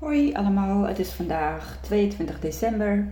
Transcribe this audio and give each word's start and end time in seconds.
Hoi 0.00 0.32
allemaal, 0.32 0.86
het 0.86 0.98
is 0.98 1.10
vandaag 1.10 1.78
22 1.80 2.40
december. 2.40 3.08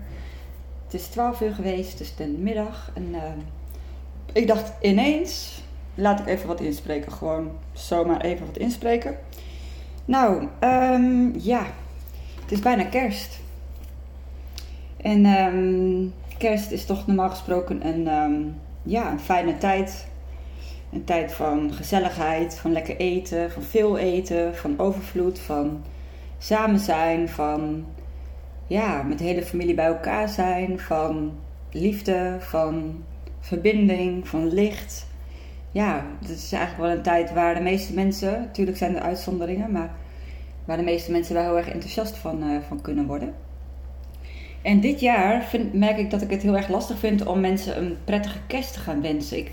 Het 0.84 0.94
is 0.94 1.06
12 1.06 1.40
uur 1.40 1.54
geweest, 1.54 1.98
dus 1.98 2.16
de 2.16 2.26
middag. 2.26 2.90
En 2.94 3.08
uh, 3.12 3.22
ik 4.32 4.46
dacht 4.46 4.72
ineens, 4.80 5.62
laat 5.94 6.20
ik 6.20 6.26
even 6.26 6.46
wat 6.46 6.60
inspreken. 6.60 7.12
Gewoon 7.12 7.50
zomaar 7.72 8.20
even 8.20 8.46
wat 8.46 8.56
inspreken. 8.56 9.18
Nou, 10.04 10.48
um, 10.60 11.34
ja, 11.38 11.66
het 12.40 12.52
is 12.52 12.60
bijna 12.60 12.84
kerst. 12.84 13.38
En 14.96 15.26
um, 15.26 16.12
kerst 16.38 16.70
is 16.70 16.84
toch 16.84 17.06
normaal 17.06 17.30
gesproken 17.30 17.86
een, 17.86 18.06
um, 18.06 18.60
ja, 18.82 19.10
een 19.10 19.20
fijne 19.20 19.58
tijd. 19.58 20.06
Een 20.92 21.04
tijd 21.04 21.32
van 21.32 21.72
gezelligheid, 21.72 22.58
van 22.58 22.72
lekker 22.72 22.96
eten, 22.96 23.50
van 23.50 23.62
veel 23.62 23.98
eten, 23.98 24.56
van 24.56 24.78
overvloed, 24.78 25.38
van 25.38 25.82
samen 26.38 26.80
zijn, 26.80 27.28
van 27.28 27.86
ja, 28.66 29.02
met 29.02 29.18
de 29.18 29.24
hele 29.24 29.42
familie 29.42 29.74
bij 29.74 29.86
elkaar 29.86 30.28
zijn, 30.28 30.80
van 30.80 31.32
liefde, 31.70 32.36
van 32.38 33.04
verbinding, 33.40 34.28
van 34.28 34.52
licht. 34.52 35.06
Ja, 35.70 36.06
het 36.20 36.28
is 36.30 36.52
eigenlijk 36.52 36.82
wel 36.88 36.96
een 36.96 37.02
tijd 37.02 37.32
waar 37.32 37.54
de 37.54 37.60
meeste 37.60 37.94
mensen, 37.94 38.40
natuurlijk 38.40 38.76
zijn 38.76 38.96
er 38.96 39.02
uitzonderingen, 39.02 39.72
maar 39.72 39.90
waar 40.64 40.76
de 40.76 40.82
meeste 40.82 41.10
mensen 41.10 41.34
wel 41.34 41.42
heel 41.42 41.56
erg 41.56 41.68
enthousiast 41.68 42.16
van, 42.16 42.42
uh, 42.42 42.58
van 42.68 42.80
kunnen 42.80 43.06
worden. 43.06 43.34
En 44.62 44.80
dit 44.80 45.00
jaar 45.00 45.50
merk 45.72 45.98
ik 45.98 46.10
dat 46.10 46.22
ik 46.22 46.30
het 46.30 46.42
heel 46.42 46.56
erg 46.56 46.68
lastig 46.68 46.98
vind 46.98 47.26
om 47.26 47.40
mensen 47.40 47.78
een 47.78 47.96
prettige 48.04 48.38
kerst 48.46 48.72
te 48.72 48.78
gaan 48.78 49.02
wensen. 49.02 49.38
Ik, 49.38 49.52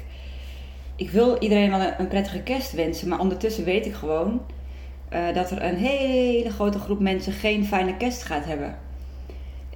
ik 0.95 1.09
wil 1.09 1.37
iedereen 1.39 1.69
wel 1.69 1.93
een 1.97 2.07
prettige 2.07 2.41
kerst 2.41 2.71
wensen, 2.71 3.07
maar 3.07 3.19
ondertussen 3.19 3.63
weet 3.63 3.85
ik 3.85 3.93
gewoon 3.93 4.41
uh, 5.15 5.33
dat 5.33 5.51
er 5.51 5.63
een 5.63 5.77
hele 5.77 6.49
grote 6.49 6.79
groep 6.79 6.99
mensen 6.99 7.33
geen 7.33 7.65
fijne 7.65 7.97
kerst 7.97 8.23
gaat 8.23 8.45
hebben. 8.45 8.77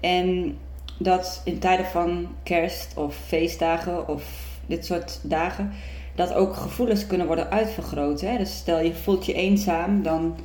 En 0.01 0.57
dat 0.97 1.41
in 1.45 1.59
tijden 1.59 1.85
van 1.85 2.27
kerst 2.43 2.97
of 2.97 3.15
feestdagen 3.15 4.07
of 4.07 4.23
dit 4.65 4.85
soort 4.85 5.19
dagen, 5.23 5.71
dat 6.15 6.33
ook 6.33 6.55
gevoelens 6.55 7.07
kunnen 7.07 7.27
worden 7.27 7.49
uitvergroot. 7.51 8.21
Hè? 8.21 8.37
Dus 8.37 8.55
stel 8.55 8.79
je 8.79 8.93
voelt 8.93 9.25
je 9.25 9.33
eenzaam, 9.33 10.03
dan 10.03 10.35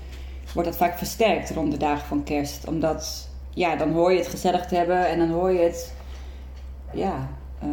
wordt 0.55 0.69
dat 0.69 0.78
vaak 0.78 0.98
versterkt 0.98 1.51
rond 1.51 1.73
de 1.73 1.79
dagen 1.79 2.06
van 2.06 2.25
kerst. 2.25 2.67
Omdat, 2.69 3.29
ja, 3.51 3.77
dan 3.77 3.92
hoor 3.92 4.12
je 4.12 4.19
het 4.19 4.29
gezellig 4.29 4.67
te 4.67 4.77
hebben 4.77 5.08
en 5.08 5.19
dan 5.19 5.31
hoor 5.31 5.51
je 5.51 5.61
het, 5.61 5.95
ja, 6.92 7.29
uh, 7.62 7.69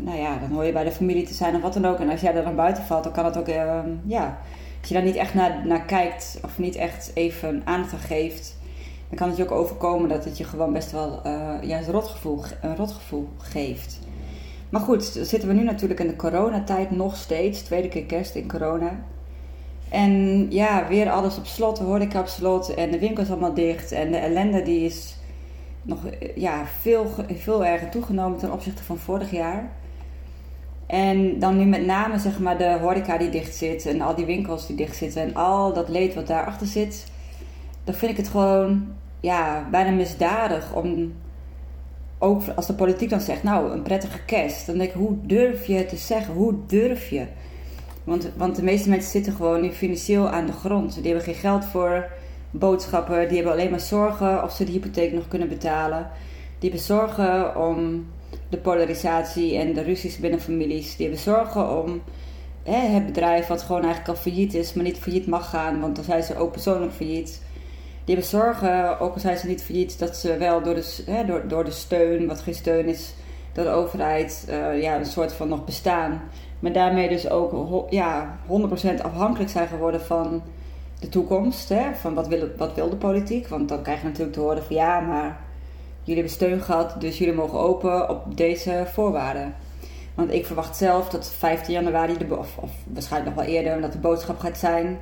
nou 0.00 0.18
ja, 0.18 0.38
dan 0.38 0.50
hoor 0.50 0.64
je 0.64 0.72
bij 0.72 0.84
de 0.84 0.92
familie 0.92 1.26
te 1.26 1.34
zijn 1.34 1.54
of 1.54 1.62
wat 1.62 1.72
dan 1.72 1.86
ook. 1.86 1.98
En 1.98 2.10
als 2.10 2.20
jij 2.20 2.34
er 2.34 2.44
dan 2.44 2.56
buiten 2.56 2.82
valt, 2.82 3.04
dan 3.04 3.12
kan 3.12 3.24
het 3.24 3.36
ook, 3.36 3.48
uh, 3.48 3.78
ja, 4.06 4.38
als 4.80 4.88
je 4.88 4.94
daar 4.94 5.02
niet 5.02 5.16
echt 5.16 5.34
naar, 5.34 5.66
naar 5.66 5.84
kijkt 5.84 6.40
of 6.44 6.58
niet 6.58 6.76
echt 6.76 7.10
even 7.14 7.62
aandacht 7.64 7.92
aan 7.92 7.98
geeft, 7.98 8.56
dan 9.08 9.18
kan 9.18 9.28
het 9.28 9.36
je 9.36 9.42
ook 9.42 9.50
overkomen 9.50 10.08
dat 10.08 10.24
het 10.24 10.38
je 10.38 10.44
gewoon 10.44 10.72
best 10.72 10.92
wel 10.92 11.20
uh, 11.26 11.54
juist 11.62 11.88
rotgevoel, 11.88 12.42
een 12.62 12.76
rotgevoel 12.76 13.28
geeft. 13.38 13.98
Maar 14.70 14.80
goed, 14.80 15.04
zitten 15.22 15.48
we 15.48 15.54
nu 15.54 15.64
natuurlijk 15.64 16.00
in 16.00 16.06
de 16.06 16.16
coronatijd 16.16 16.90
nog 16.90 17.16
steeds. 17.16 17.62
Tweede 17.62 17.88
keer 17.88 18.04
kerst 18.04 18.34
in 18.34 18.48
corona. 18.48 18.98
En 19.88 20.46
ja, 20.50 20.88
weer 20.88 21.10
alles 21.10 21.38
op 21.38 21.46
slot, 21.46 21.76
de 21.76 21.84
horeca 21.84 22.20
op 22.20 22.26
slot 22.26 22.74
en 22.74 22.90
de 22.90 22.98
winkels 22.98 23.30
allemaal 23.30 23.54
dicht. 23.54 23.92
En 23.92 24.10
de 24.10 24.16
ellende 24.16 24.62
die 24.62 24.84
is 24.84 25.16
nog 25.82 25.98
ja, 26.34 26.64
veel, 26.80 27.06
veel 27.34 27.64
erger 27.64 27.88
toegenomen 27.88 28.38
ten 28.38 28.52
opzichte 28.52 28.82
van 28.82 28.98
vorig 28.98 29.30
jaar. 29.30 29.70
En 30.88 31.38
dan 31.38 31.56
nu 31.56 31.64
met 31.64 31.86
name 31.86 32.18
zeg 32.18 32.38
maar 32.38 32.58
de 32.58 32.78
horeca 32.80 33.18
die 33.18 33.30
dicht 33.30 33.54
zit 33.54 33.86
en 33.86 34.00
al 34.00 34.14
die 34.14 34.24
winkels 34.24 34.66
die 34.66 34.76
dicht 34.76 34.96
zitten 34.96 35.22
en 35.22 35.34
al 35.34 35.72
dat 35.72 35.88
leed 35.88 36.14
wat 36.14 36.26
daarachter 36.26 36.66
zit. 36.66 37.06
Dan 37.84 37.94
vind 37.94 38.10
ik 38.10 38.16
het 38.16 38.28
gewoon 38.28 38.86
ja, 39.20 39.68
bijna 39.70 39.90
misdadig 39.90 40.74
om 40.74 41.12
ook 42.18 42.42
als 42.56 42.66
de 42.66 42.74
politiek 42.74 43.10
dan 43.10 43.20
zegt, 43.20 43.42
nou 43.42 43.72
een 43.72 43.82
prettige 43.82 44.24
kerst. 44.24 44.66
Dan 44.66 44.78
denk 44.78 44.90
ik, 44.90 44.96
hoe 44.96 45.16
durf 45.22 45.66
je 45.66 45.86
te 45.86 45.96
zeggen? 45.96 46.34
Hoe 46.34 46.54
durf 46.66 47.10
je? 47.10 47.26
Want, 48.04 48.30
want 48.36 48.56
de 48.56 48.62
meeste 48.62 48.88
mensen 48.88 49.10
zitten 49.10 49.32
gewoon 49.32 49.60
nu 49.60 49.72
financieel 49.72 50.28
aan 50.28 50.46
de 50.46 50.52
grond. 50.52 50.94
Die 50.94 51.04
hebben 51.04 51.22
geen 51.22 51.34
geld 51.34 51.64
voor 51.64 52.06
boodschappen. 52.50 53.26
Die 53.26 53.36
hebben 53.36 53.52
alleen 53.52 53.70
maar 53.70 53.80
zorgen 53.80 54.42
of 54.42 54.52
ze 54.52 54.64
de 54.64 54.72
hypotheek 54.72 55.12
nog 55.12 55.28
kunnen 55.28 55.48
betalen. 55.48 56.10
Die 56.58 56.70
hebben 56.70 56.86
zorgen 56.86 57.56
om 57.56 58.06
de 58.48 58.56
polarisatie 58.56 59.56
en 59.56 59.72
de 59.72 59.82
ruzies 59.82 60.18
binnen 60.18 60.40
families. 60.40 60.96
Die 60.96 61.06
hebben 61.06 61.24
zorgen 61.24 61.82
om 61.82 62.02
hè, 62.62 62.78
het 62.78 63.06
bedrijf 63.06 63.46
wat 63.46 63.62
gewoon 63.62 63.82
eigenlijk 63.82 64.08
al 64.08 64.22
failliet 64.22 64.54
is, 64.54 64.72
maar 64.72 64.84
niet 64.84 64.98
failliet 64.98 65.26
mag 65.26 65.50
gaan, 65.50 65.80
want 65.80 65.96
dan 65.96 66.04
zijn 66.04 66.22
ze 66.22 66.36
ook 66.36 66.52
persoonlijk 66.52 66.92
failliet. 66.92 67.42
Die 68.04 68.16
hebben 68.16 68.24
zorgen, 68.24 69.00
ook 69.00 69.14
al 69.14 69.20
zijn 69.20 69.38
ze 69.38 69.46
niet 69.46 69.62
failliet, 69.62 69.98
dat 69.98 70.16
ze 70.16 70.36
wel 70.36 70.62
door 70.62 70.74
de, 70.74 71.02
hè, 71.06 71.24
door, 71.24 71.48
door 71.48 71.64
de 71.64 71.70
steun, 71.70 72.26
wat 72.26 72.40
geen 72.40 72.54
steun 72.54 72.86
is, 72.86 73.14
door 73.52 73.64
de 73.64 73.70
overheid, 73.70 74.46
uh, 74.48 74.82
ja, 74.82 74.96
een 74.96 75.06
soort 75.06 75.32
van 75.32 75.48
nog 75.48 75.64
bestaan. 75.64 76.22
Maar 76.58 76.72
daarmee 76.72 77.08
dus 77.08 77.30
ook 77.30 77.90
ja, 77.90 78.38
100% 78.46 79.02
afhankelijk 79.02 79.50
zijn 79.50 79.68
geworden 79.68 80.00
van 80.00 80.42
de 81.00 81.08
toekomst. 81.08 81.68
Hè? 81.68 81.94
Van 81.94 82.14
wat 82.14 82.28
wil, 82.28 82.48
wat 82.56 82.74
wil 82.74 82.90
de 82.90 82.96
politiek? 82.96 83.48
Want 83.48 83.68
dan 83.68 83.82
krijg 83.82 84.00
je 84.00 84.06
natuurlijk 84.06 84.32
te 84.32 84.40
horen 84.40 84.64
van 84.64 84.76
ja, 84.76 85.00
maar 85.00 85.40
jullie 86.08 86.22
hebben 86.22 86.32
steun 86.32 86.60
gehad, 86.60 87.00
dus 87.00 87.18
jullie 87.18 87.34
mogen 87.34 87.58
open 87.58 88.10
op 88.10 88.36
deze 88.36 88.86
voorwaarden. 88.92 89.54
Want 90.14 90.32
ik 90.32 90.46
verwacht 90.46 90.76
zelf 90.76 91.08
dat 91.08 91.30
15 91.38 91.72
januari, 91.72 92.16
de, 92.18 92.36
of, 92.36 92.56
of 92.56 92.70
waarschijnlijk 92.92 93.36
nog 93.36 93.44
wel 93.44 93.54
eerder, 93.54 93.80
dat 93.80 93.92
de 93.92 93.98
boodschap 93.98 94.38
gaat 94.38 94.58
zijn. 94.58 94.98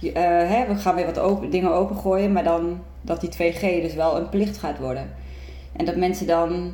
Uh, 0.00 0.12
hè, 0.22 0.66
we 0.66 0.74
gaan 0.74 0.94
weer 0.94 1.06
wat 1.06 1.18
open, 1.18 1.50
dingen 1.50 1.72
opengooien, 1.72 2.32
maar 2.32 2.44
dan 2.44 2.82
dat 3.00 3.20
die 3.20 3.30
2G 3.30 3.60
dus 3.60 3.94
wel 3.94 4.16
een 4.16 4.28
plicht 4.28 4.58
gaat 4.58 4.78
worden. 4.78 5.10
En 5.72 5.84
dat 5.84 5.96
mensen 5.96 6.26
dan, 6.26 6.72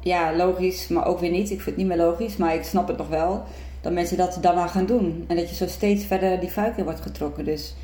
ja, 0.00 0.36
logisch, 0.36 0.88
maar 0.88 1.06
ook 1.06 1.20
weer 1.20 1.30
niet. 1.30 1.50
Ik 1.50 1.60
vind 1.60 1.64
het 1.66 1.76
niet 1.76 1.86
meer 1.86 1.96
logisch, 1.96 2.36
maar 2.36 2.54
ik 2.54 2.64
snap 2.64 2.88
het 2.88 2.96
nog 2.96 3.08
wel. 3.08 3.42
Dat 3.80 3.92
mensen 3.92 4.16
dat 4.16 4.38
dan 4.40 4.68
gaan 4.68 4.86
doen. 4.86 5.24
En 5.28 5.36
dat 5.36 5.48
je 5.48 5.54
zo 5.54 5.66
steeds 5.66 6.04
verder 6.04 6.40
die 6.40 6.50
fuik 6.50 6.76
in 6.76 6.84
wordt 6.84 7.00
getrokken. 7.00 7.44
Dus 7.44 7.74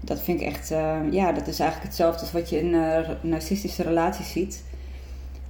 dat 0.00 0.20
vind 0.20 0.40
ik 0.40 0.46
echt, 0.46 0.70
uh, 0.70 0.96
ja, 1.10 1.32
dat 1.32 1.46
is 1.46 1.58
eigenlijk 1.58 1.90
hetzelfde 1.90 2.20
als 2.20 2.32
wat 2.32 2.50
je 2.50 2.58
in 2.58 2.72
uh, 2.72 2.98
narcistische 3.20 3.82
relaties 3.82 4.30
ziet 4.30 4.64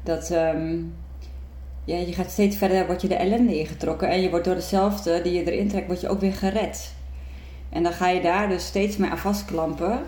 dat 0.07 0.31
um, 0.31 0.95
ja, 1.85 1.97
je 1.97 2.13
gaat 2.13 2.31
steeds 2.31 2.57
verder, 2.57 2.87
word 2.87 3.03
je 3.03 3.09
de 3.09 3.15
ellende 3.15 3.59
ingetrokken 3.59 4.09
en 4.09 4.21
je 4.21 4.31
wordt 4.31 4.45
door 4.45 4.55
dezelfde 4.55 5.23
die 5.23 5.33
je 5.33 5.53
erin 5.53 5.69
trekt, 5.69 5.87
word 5.87 6.01
je 6.01 6.09
ook 6.09 6.21
weer 6.21 6.33
gered. 6.33 6.95
En 7.69 7.83
dan 7.83 7.93
ga 7.93 8.09
je 8.09 8.21
daar 8.21 8.49
dus 8.49 8.67
steeds 8.67 8.97
meer 8.97 9.11
aan 9.11 9.19
vastklampen. 9.19 10.01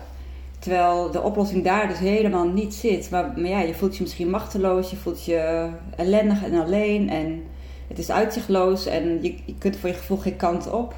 Terwijl 0.59 1.11
de 1.11 1.21
oplossing 1.21 1.63
daar 1.63 1.87
dus 1.87 1.97
helemaal 1.97 2.47
niet 2.47 2.73
zit. 2.73 3.09
Maar, 3.09 3.31
maar 3.35 3.49
ja, 3.49 3.59
je 3.59 3.73
voelt 3.73 3.95
je 3.95 4.01
misschien 4.01 4.29
machteloos, 4.29 4.89
je 4.89 4.95
voelt 4.95 5.25
je 5.25 5.69
ellendig 5.95 6.43
en 6.43 6.59
alleen. 6.59 7.09
En 7.09 7.43
het 7.87 7.99
is 7.99 8.11
uitzichtloos 8.11 8.85
en 8.85 9.23
je, 9.23 9.35
je 9.45 9.55
kunt 9.57 9.77
voor 9.77 9.89
je 9.89 9.95
gevoel 9.95 10.17
geen 10.17 10.35
kant 10.35 10.71
op. 10.71 10.95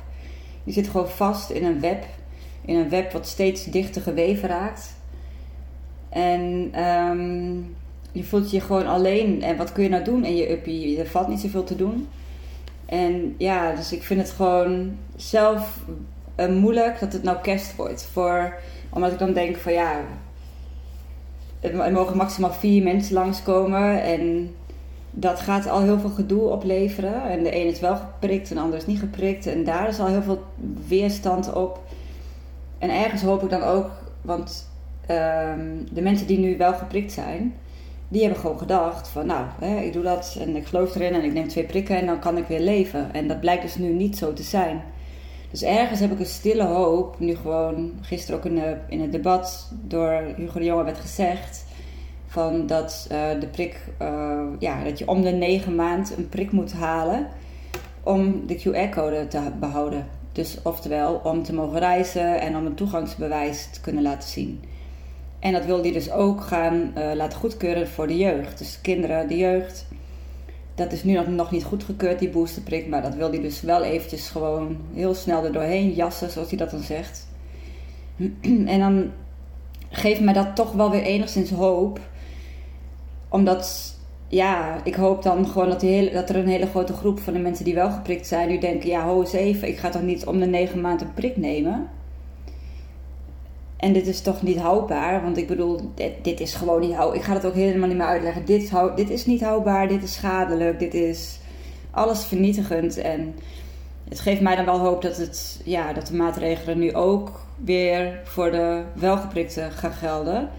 Je 0.63 0.72
zit 0.72 0.88
gewoon 0.88 1.09
vast 1.09 1.50
in 1.50 1.66
een 1.66 1.79
web. 1.79 2.06
In 2.66 2.75
een 2.75 2.89
web 2.89 3.12
wat 3.12 3.28
steeds 3.28 3.66
dichter 3.66 4.01
geweven 4.01 4.50
raakt. 4.50 4.95
En 6.09 6.72
um, 6.83 7.75
je 8.12 8.24
voelt 8.24 8.52
je 8.52 8.62
gewoon 8.62 8.88
alleen. 8.88 9.44
En 9.44 9.58
wat 9.58 9.72
kun 9.72 9.84
je 9.84 9.90
nou 9.90 10.04
doen 10.04 10.26
in 10.26 10.36
je 10.36 10.52
uppie? 10.52 11.00
Er 11.00 11.08
valt 11.08 11.28
niet 11.28 11.40
zoveel 11.40 11.64
te 11.64 11.76
doen. 11.76 12.08
En 12.86 13.36
ja, 13.38 13.76
dus 13.76 13.92
ik 13.92 14.04
vind 14.04 14.22
het 14.22 14.30
gewoon 14.30 14.98
zelf 15.16 15.80
uh, 16.40 16.50
moeilijk 16.50 17.00
dat 17.00 17.14
het 17.14 17.24
nou 17.24 17.38
kerst 17.42 17.76
wordt. 17.76 18.10
Voor, 18.12 18.54
omdat 18.90 19.12
ik 19.12 19.20
dan 19.20 19.34
denk 19.34 19.58
van 19.58 19.74
ja, 19.74 20.00
er 21.60 21.92
mogen 21.92 22.18
maximaal 22.18 22.54
vier 22.54 22.84
mensen 22.84 23.14
langskomen. 23.14 24.04
En 24.04 24.56
dat 25.12 25.40
gaat 25.40 25.70
al 25.70 25.82
heel 25.82 26.00
veel 26.00 26.10
gedoe 26.10 26.42
opleveren. 26.42 27.30
En 27.30 27.44
de 27.44 27.56
een 27.56 27.68
is 27.68 27.80
wel 27.80 27.96
geprikt 27.96 28.50
en 28.50 28.56
de 28.56 28.62
ander 28.62 28.78
is 28.78 28.86
niet 28.86 29.00
geprikt. 29.00 29.46
En 29.46 29.64
daar 29.64 29.88
is 29.88 30.00
al 30.00 30.08
heel 30.08 30.22
veel 30.22 30.44
weerstand 30.88 31.54
op. 31.54 31.80
En 32.78 32.90
ergens 32.90 33.22
hoop 33.22 33.44
ik 33.44 33.50
dan 33.50 33.64
ook, 33.64 33.90
want 34.22 34.70
um, 35.02 35.88
de 35.92 36.02
mensen 36.02 36.28
die 36.28 36.40
nu 36.40 36.57
wel 36.57 36.74
geprikt 36.74 37.12
zijn, 37.12 37.54
die 38.12 38.22
hebben 38.22 38.40
gewoon 38.40 38.58
gedacht 38.58 39.08
van 39.08 39.25
nou, 39.25 39.46
hè, 39.60 39.80
ik 39.80 39.94
doe 39.94 40.04
dat 40.04 40.38
en 40.40 40.56
ik 40.56 40.66
geloof 40.66 40.96
erin 40.96 41.13
en 41.13 41.24
ik 41.24 41.34
neem 41.34 41.48
twee 41.48 41.63
prikken 41.63 41.98
en 41.98 42.06
dan 42.06 42.19
kan 42.19 42.38
ik 42.38 42.48
weer 42.48 42.60
leven. 42.60 43.13
En 43.13 43.28
dat 43.28 43.40
blijkt 43.40 43.62
dus 43.62 43.75
nu 43.75 43.94
niet 43.94 44.18
zo 44.18 44.34
te 44.34 44.44
zijn. 44.44 44.84
Dus 45.52 45.63
ergens 45.63 46.00
heb 46.00 46.12
ik 46.12 46.19
een 46.19 46.25
stille 46.25 46.63
hoop, 46.63 47.19
nu 47.19 47.36
gewoon 47.36 47.92
gisteren 48.02 48.40
ook 48.40 48.46
in, 48.46 48.78
in 48.88 49.02
het 49.02 49.12
debat 49.12 49.72
door 49.84 50.24
Hugo 50.36 50.60
de 50.60 50.66
Jonge 50.66 50.84
werd 50.84 50.98
gezegd, 50.98 51.66
van 52.28 52.68
dat 52.68 53.08
uh, 53.12 53.40
de 53.40 53.48
prik, 53.48 53.80
uh, 54.02 54.44
ja, 54.60 54.84
dat 54.84 55.00
je 55.00 55.07
om 55.07 55.22
de 55.22 55.31
negen 55.31 55.75
maand 55.75 56.18
een 56.18 56.30
prik 56.30 56.52
moet 56.52 56.74
halen 56.74 57.28
om 58.04 58.48
de 58.48 58.56
QR-code 58.56 59.28
te 59.28 59.52
behouden. 59.60 60.07
Dus 60.31 60.57
oftewel 60.64 61.22
om 61.24 61.44
te 61.44 61.54
mogen 61.54 61.80
reizen 61.80 62.42
en 62.42 62.56
om 62.56 62.66
een 62.66 62.75
toegangsbewijs 62.75 63.69
te 63.72 63.81
kunnen 63.81 64.04
laten 64.04 64.30
zien. 64.30 64.64
En 65.42 65.52
dat 65.52 65.66
wil 65.66 65.82
hij 65.82 65.92
dus 65.92 66.12
ook 66.12 66.42
gaan 66.42 66.92
uh, 66.98 67.12
laten 67.14 67.40
goedkeuren 67.40 67.88
voor 67.88 68.08
de 68.08 68.18
jeugd. 68.18 68.58
Dus 68.58 68.82
kinderen, 68.82 69.28
de 69.28 69.38
jeugd. 69.38 69.88
Dat 70.76 70.92
is 70.92 71.04
nu 71.04 71.14
nog, 71.28 71.52
niet 71.52 71.64
goedgekeurd, 71.64 72.20
die 72.20 72.30
boosterprik. 72.30 72.88
Maar 72.88 73.02
dat 73.02 73.16
wil 73.16 73.30
hij 73.30 73.42
dus 73.42 73.62
wel 73.62 73.84
eventjes 73.84 74.30
gewoon 74.30 74.78
heel 74.94 75.14
snel 75.14 75.46
er 75.46 75.54
doorheen 75.54 75.94
jassen, 75.94 76.30
zoals 76.30 76.50
hij 76.50 76.58
dat 76.58 76.72
dan 76.72 76.82
zegt. 76.82 77.28
en 78.66 78.80
dan 78.80 79.12
geeft 79.90 80.22
mij 80.22 80.34
dat 80.34 80.56
toch 80.56 80.72
wel 80.72 80.92
weer 80.92 81.04
enigszins 81.04 81.50
hoop. 81.50 82.00
Omdat, 83.30 83.96
ja, 84.28 84.84
ik 84.84 84.96
hoop 84.96 85.24
dan 85.24 85.48
gewoon 85.48 85.70
dat, 85.70 85.82
hele, 85.82 86.12
dat 86.12 86.30
er 86.30 86.36
een 86.36 86.48
hele 86.48 86.68
grote 86.68 86.94
groep 86.94 87.20
van 87.20 87.34
de 87.34 87.40
mensen 87.40 87.66
die 87.66 87.76
wel 87.76 87.92
geprikt 87.92 88.28
zijn, 88.28 88.50
nu 88.50 88.58
denken: 88.58 88.90
ja, 88.90 89.06
ho 89.06 89.20
eens 89.20 89.34
even, 89.34 89.68
ik 89.68 89.78
ga 89.78 89.90
toch 89.90 90.02
niet 90.02 90.26
om 90.26 90.40
de 90.40 90.46
negen 90.46 90.82
maanden 90.82 91.08
een 91.08 91.14
prik 91.14 91.38
nemen. 91.38 91.90
En 93.81 93.94
dit 93.94 94.07
is 94.07 94.22
toch 94.22 94.42
niet 94.42 94.60
houdbaar, 94.60 95.22
want 95.22 95.38
ik 95.38 95.48
bedoel, 95.48 95.80
dit, 96.22 96.39
is 96.39 96.54
gewoon 96.54 96.80
niet 96.80 96.94
houdbaar. 96.94 97.19
Ik 97.19 97.25
ga 97.25 97.33
het 97.33 97.45
ook 97.45 97.54
helemaal 97.54 97.88
niet 97.88 97.98
meer 97.98 98.06
uitleggen. 98.06 98.45
Dit, 98.45 98.72
dit 98.95 99.10
is 99.10 99.25
niet 99.25 99.42
houdbaar, 99.42 99.88
dit 99.88 100.04
is 100.04 100.13
schadelijk, 100.13 100.80
dit 100.80 100.94
is 100.94 101.39
alles 101.92 102.24
vernietigend. 102.24 102.98
En 102.98 103.36
het 104.10 104.19
geeft 104.19 104.42
mij 104.42 104.56
dan 104.56 104.66
wel 104.66 104.80
hoop 104.80 105.01
dat, 105.01 105.18
het, 105.18 105.62
ja, 105.63 105.94
dat 105.94 106.07
de 106.07 106.16
maatregelen 106.16 106.80
nu 106.80 106.94
ook 106.94 107.31
weer 107.56 108.19
voor 108.24 108.51
de 108.51 108.81
welgeprikten 108.94 109.72
gaan 109.72 109.92
gelden. 109.92 110.50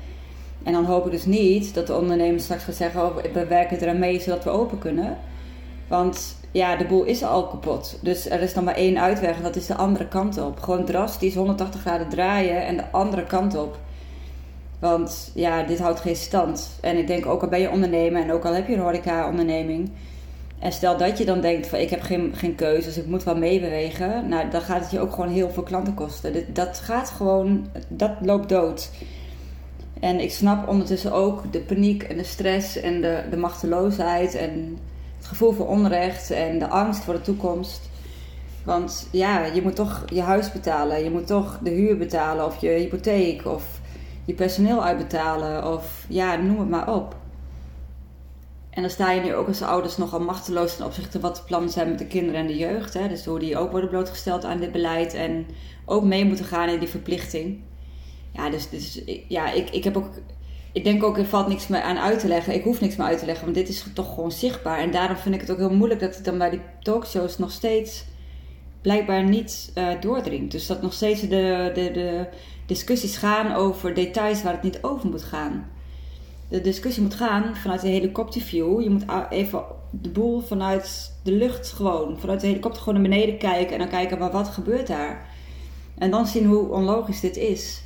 En 0.63 0.73
dan 0.73 0.85
hoop 0.85 1.05
ik 1.07 1.13
dus 1.13 1.25
niet 1.25 1.75
dat 1.75 1.87
de 1.87 1.97
ondernemers 1.97 2.45
straks 2.45 2.65
gaan 2.65 2.75
zeggen: 2.75 3.03
oh, 3.03 3.17
we 3.33 3.47
werken 3.47 3.81
eraan 3.81 3.99
mee 3.99 4.21
zodat 4.21 4.45
we 4.45 4.51
open 4.51 4.79
kunnen. 4.79 5.19
Want 5.89 6.37
ja, 6.53 6.77
de 6.77 6.85
boel 6.85 7.05
is 7.05 7.23
al 7.23 7.47
kapot. 7.47 7.99
Dus 8.01 8.31
er 8.31 8.41
is 8.41 8.55
dan 8.55 8.65
maar 8.65 8.75
één 8.75 9.01
uitweg 9.01 9.37
en 9.37 9.43
dat 9.43 9.57
is 9.57 9.67
de 9.67 9.75
andere 9.75 10.09
kant 10.09 10.43
op. 10.43 10.61
Gewoon 10.61 10.85
drastisch 10.85 11.35
180 11.35 11.81
graden 11.81 12.09
draaien 12.09 12.67
en 12.67 12.77
de 12.77 12.91
andere 12.91 13.25
kant 13.25 13.57
op. 13.57 13.79
Want 14.79 15.31
ja, 15.35 15.63
dit 15.63 15.79
houdt 15.79 16.01
geen 16.01 16.17
stand. 16.17 16.79
En 16.81 16.97
ik 16.99 17.07
denk 17.07 17.27
ook 17.27 17.43
al 17.43 17.49
ben 17.49 17.61
je 17.61 17.71
ondernemer 17.71 18.23
en 18.23 18.33
ook 18.33 18.45
al 18.45 18.55
heb 18.55 18.69
je 18.69 18.75
een 18.75 18.81
horeca-onderneming. 18.81 19.91
En 20.59 20.73
stel 20.73 20.97
dat 20.97 21.19
je 21.19 21.25
dan 21.25 21.41
denkt 21.41 21.67
van 21.67 21.79
ik 21.79 21.91
heb 21.91 22.01
geen, 22.01 22.33
geen 22.37 22.55
keuze, 22.55 22.87
dus 22.87 22.99
ik 22.99 23.07
moet 23.07 23.25
wel 23.25 23.37
meebewegen. 23.37 24.29
Nou, 24.29 24.51
dan 24.51 24.61
gaat 24.61 24.81
het 24.81 24.91
je 24.91 25.01
ook 25.01 25.13
gewoon 25.13 25.31
heel 25.31 25.51
veel 25.51 25.63
klanten 25.63 25.95
kosten. 25.95 26.45
Dat 26.53 26.79
gaat 26.79 27.11
gewoon, 27.11 27.67
dat 27.89 28.13
loopt 28.21 28.49
dood. 28.49 28.91
En 30.01 30.21
ik 30.21 30.33
snap 30.33 30.69
ondertussen 30.69 31.13
ook 31.13 31.53
de 31.53 31.61
paniek 31.61 32.03
en 32.03 32.17
de 32.17 32.25
stress 32.25 32.81
en 32.81 33.01
de, 33.01 33.23
de 33.31 33.37
machteloosheid 33.37 34.35
en 34.35 34.79
gevoel 35.33 35.53
voor 35.53 35.69
onrecht 35.69 36.31
en 36.31 36.59
de 36.59 36.69
angst 36.69 37.05
voor 37.05 37.15
de 37.15 37.21
toekomst. 37.21 37.91
Want 38.65 39.09
ja, 39.13 39.45
je 39.45 39.63
moet 39.63 39.77
toch 39.77 40.05
je 40.07 40.21
huis 40.21 40.53
betalen, 40.53 41.05
je 41.05 41.11
moet 41.11 41.27
toch 41.27 41.59
de 41.63 41.71
huur 41.71 41.97
betalen 41.99 42.47
of 42.47 42.61
je 42.61 42.69
hypotheek 42.69 43.47
of 43.47 43.81
je 44.25 44.35
personeel 44.35 44.85
uitbetalen 44.85 45.73
of 45.73 46.05
ja, 46.09 46.37
noem 46.37 46.59
het 46.59 46.69
maar 46.69 46.95
op. 46.95 47.17
En 48.71 48.83
dan 48.83 48.91
sta 48.91 49.11
je 49.11 49.21
nu 49.21 49.35
ook 49.35 49.49
als 49.49 49.63
ouders 49.63 49.97
nogal 49.97 50.21
machteloos 50.21 50.77
ten 50.77 50.87
opzichte 50.87 51.21
wat 51.21 51.37
de 51.37 51.43
plannen 51.43 51.71
zijn 51.71 51.89
met 51.89 51.99
de 51.99 52.07
kinderen 52.07 52.41
en 52.41 52.47
de 52.47 52.57
jeugd. 52.57 52.95
Hè? 52.95 53.09
Dus 53.09 53.25
hoe 53.25 53.39
die 53.39 53.59
ook 53.59 53.71
worden 53.71 53.91
blootgesteld 53.91 54.45
aan 54.45 54.59
dit 54.59 54.73
beleid 54.73 55.15
en 55.15 55.47
ook 55.85 56.05
mee 56.05 56.25
moeten 56.25 56.45
gaan 56.45 56.69
in 56.69 56.79
die 56.79 56.89
verplichting. 56.89 57.61
Ja, 58.33 58.51
dus, 58.51 58.69
dus 58.69 59.03
ja, 59.29 59.53
ik, 59.53 59.71
ik 59.71 59.85
heb 59.85 59.97
ook 59.97 60.11
ik 60.73 60.85
denk 60.85 61.03
ook, 61.03 61.19
er 61.19 61.27
valt 61.27 61.49
niks 61.49 61.67
meer 61.67 61.83
aan 61.83 61.99
uit 61.99 62.21
te 62.21 62.29
leggen. 62.29 62.55
Ik 62.55 62.65
hoef 62.65 62.81
niks 62.81 62.97
meer 62.97 63.07
uit 63.07 63.19
te 63.19 63.27
leggen, 63.27 63.45
want 63.45 63.57
dit 63.57 63.69
is 63.69 63.85
toch 63.95 64.15
gewoon 64.15 64.33
zichtbaar. 64.33 64.79
En 64.79 64.91
daarom 64.91 65.17
vind 65.17 65.35
ik 65.35 65.41
het 65.41 65.51
ook 65.51 65.59
heel 65.59 65.75
moeilijk 65.75 66.01
dat 66.01 66.15
het 66.15 66.25
dan 66.25 66.39
bij 66.39 66.51
die 66.51 66.61
talkshows 66.83 67.39
nog 67.39 67.51
steeds 67.51 68.05
blijkbaar 68.83 69.25
niet 69.25 69.73
uh, 69.75 69.89
doordringt. 70.01 70.53
Dus 70.53 70.67
dat 70.67 70.83
nog 70.83 70.93
steeds 70.93 71.21
de, 71.21 71.71
de, 71.75 71.91
de 71.93 72.27
discussies 72.67 73.17
gaan 73.17 73.55
over 73.55 73.95
details 73.95 74.43
waar 74.43 74.53
het 74.53 74.63
niet 74.63 74.83
over 74.83 75.09
moet 75.09 75.23
gaan. 75.23 75.71
De 76.49 76.61
discussie 76.61 77.03
moet 77.03 77.15
gaan 77.15 77.57
vanuit 77.57 77.81
de 77.81 77.89
helikopterview. 77.89 78.83
Je 78.83 78.91
moet 78.91 79.05
even 79.31 79.65
de 79.91 80.09
boel 80.09 80.41
vanuit 80.41 81.13
de 81.23 81.33
lucht 81.33 81.73
gewoon, 81.73 82.19
vanuit 82.19 82.41
de 82.41 82.47
helikopter 82.47 82.83
gewoon 82.83 83.01
naar 83.01 83.11
beneden 83.11 83.39
kijken 83.39 83.73
en 83.73 83.79
dan 83.79 83.89
kijken, 83.89 84.19
maar 84.19 84.31
wat 84.31 84.49
gebeurt 84.49 84.87
daar? 84.87 85.27
En 85.99 86.11
dan 86.11 86.27
zien 86.27 86.47
hoe 86.47 86.69
onlogisch 86.69 87.21
dit 87.21 87.37
is. 87.37 87.83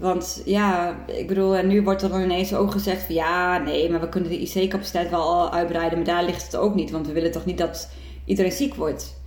Want 0.00 0.42
ja, 0.44 0.96
ik 1.06 1.26
bedoel, 1.28 1.56
en 1.56 1.66
nu 1.66 1.82
wordt 1.82 2.02
er 2.02 2.08
dan 2.08 2.22
ineens 2.22 2.54
ook 2.54 2.70
gezegd 2.70 3.02
van 3.02 3.14
ja, 3.14 3.58
nee, 3.58 3.90
maar 3.90 4.00
we 4.00 4.08
kunnen 4.08 4.30
de 4.30 4.40
IC-capaciteit 4.40 5.10
wel 5.10 5.52
uitbreiden, 5.52 5.98
maar 5.98 6.06
daar 6.06 6.24
ligt 6.24 6.42
het 6.42 6.56
ook 6.56 6.74
niet, 6.74 6.90
want 6.90 7.06
we 7.06 7.12
willen 7.12 7.30
toch 7.30 7.44
niet 7.44 7.58
dat 7.58 7.90
iedereen 8.24 8.52
ziek 8.52 8.74
wordt. 8.74 9.20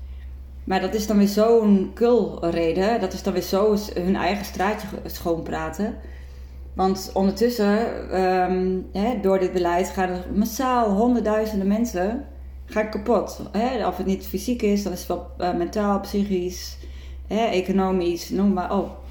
Maar 0.63 0.81
dat 0.81 0.93
is 0.93 1.07
dan 1.07 1.17
weer 1.17 1.27
zo'n 1.27 1.91
kulreden, 1.93 2.99
dat 2.99 3.13
is 3.13 3.23
dan 3.23 3.33
weer 3.33 3.41
zo 3.41 3.77
hun 3.93 4.15
eigen 4.15 4.45
straatje 4.45 4.87
schoonpraten. 5.05 5.95
Want 6.73 7.11
ondertussen, 7.13 8.09
ehm, 8.11 8.77
hè, 8.91 9.19
door 9.21 9.39
dit 9.39 9.53
beleid, 9.53 9.89
gaan 9.89 10.09
er 10.09 10.25
massaal 10.35 10.89
honderdduizenden 10.89 11.67
mensen 11.67 12.25
gaan 12.65 12.89
kapot. 12.89 13.41
Hè? 13.51 13.87
Of 13.87 13.97
het 13.97 14.05
niet 14.05 14.25
fysiek 14.25 14.61
is, 14.61 14.83
dan 14.83 14.91
is 14.93 14.99
het 14.99 15.07
wel 15.07 15.27
uh, 15.37 15.57
mentaal, 15.57 15.99
psychisch, 15.99 16.77
hè, 17.27 17.45
economisch, 17.45 18.29
noem 18.29 18.53
maar 18.53 18.77
op. 18.77 19.02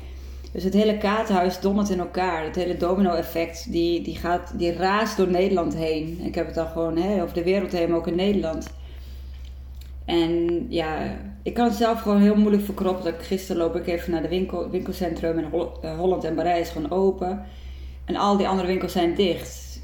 Dus 0.53 0.65
het 0.65 0.75
hele 0.75 0.99
kaartenhuis 0.99 1.61
dondert 1.61 1.91
in 1.91 1.99
elkaar. 1.99 2.45
Het 2.45 2.57
hele 2.57 2.77
domino-effect, 2.77 3.73
die, 3.73 4.03
die, 4.03 4.17
gaat, 4.17 4.53
die 4.59 4.73
raast 4.73 5.17
door 5.17 5.29
Nederland 5.29 5.75
heen. 5.75 6.21
Ik 6.23 6.35
heb 6.35 6.47
het 6.47 6.55
dan 6.55 6.67
gewoon 6.67 6.97
hè, 6.97 7.23
over 7.23 7.35
de 7.35 7.43
wereld 7.43 7.73
heen, 7.73 7.89
maar 7.89 7.99
ook 7.99 8.07
in 8.07 8.15
Nederland. 8.15 8.71
En 10.05 10.67
ja, 10.69 11.17
ik 11.43 11.55
kan 11.55 11.73
zelf 11.73 12.01
gewoon 12.01 12.21
heel 12.21 12.37
moeilijk 12.37 12.65
verkroppen. 12.65 13.15
Gisteren 13.19 13.63
loop 13.63 13.77
ik 13.77 13.87
even 13.87 14.11
naar 14.11 14.23
de 14.23 14.29
winkel, 14.29 14.71
winkelcentrum 14.71 15.39
en 15.39 15.53
eh, 15.83 15.97
Holland 15.99 16.25
en 16.25 16.35
Parijs 16.35 16.69
gewoon 16.69 16.91
open. 16.91 17.45
En 18.05 18.17
al 18.17 18.37
die 18.37 18.49
andere 18.49 18.69
winkels 18.69 18.93
zijn 18.93 19.15
dicht. 19.15 19.81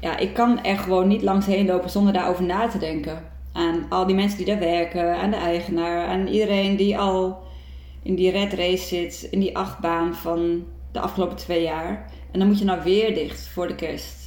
Ja, 0.00 0.16
ik 0.16 0.34
kan 0.34 0.64
er 0.64 0.78
gewoon 0.78 1.08
niet 1.08 1.22
langs 1.22 1.46
heen 1.46 1.66
lopen 1.66 1.90
zonder 1.90 2.12
daarover 2.12 2.44
na 2.44 2.68
te 2.68 2.78
denken. 2.78 3.24
Aan 3.52 3.86
al 3.88 4.06
die 4.06 4.14
mensen 4.14 4.36
die 4.36 4.46
daar 4.46 4.58
werken, 4.58 5.16
aan 5.16 5.30
de 5.30 5.36
eigenaar, 5.36 6.06
aan 6.06 6.26
iedereen 6.26 6.76
die 6.76 6.98
al 6.98 7.42
in 8.02 8.14
die 8.14 8.30
red 8.30 8.52
race 8.52 8.86
zit, 8.86 9.28
in 9.30 9.40
die 9.40 9.56
achtbaan 9.56 10.14
van 10.14 10.64
de 10.92 11.00
afgelopen 11.00 11.36
twee 11.36 11.62
jaar. 11.62 12.10
En 12.30 12.38
dan 12.38 12.48
moet 12.48 12.58
je 12.58 12.64
nou 12.64 12.82
weer 12.82 13.14
dicht 13.14 13.48
voor 13.48 13.68
de 13.68 13.74
kerst. 13.74 14.22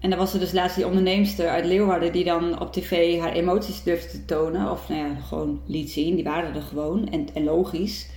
En 0.00 0.10
dan 0.10 0.18
was 0.18 0.32
er 0.32 0.40
dus 0.40 0.52
laatst 0.52 0.76
die 0.76 0.86
onderneemster 0.86 1.48
uit 1.48 1.64
Leeuwarden 1.64 2.12
die 2.12 2.24
dan 2.24 2.60
op 2.60 2.72
tv 2.72 3.20
haar 3.20 3.32
emoties 3.32 3.82
durfde 3.82 4.10
te 4.10 4.24
tonen. 4.24 4.70
Of 4.70 4.88
nou 4.88 5.00
ja, 5.00 5.14
gewoon 5.14 5.60
liet 5.66 5.90
zien. 5.90 6.14
Die 6.14 6.24
waren 6.24 6.54
er 6.54 6.62
gewoon 6.62 7.08
en, 7.08 7.28
en 7.34 7.44
logisch. 7.44 8.08